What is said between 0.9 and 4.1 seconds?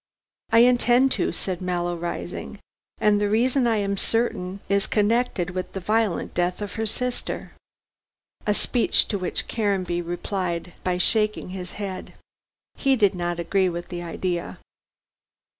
to," said Mallow rising, "and the reason I am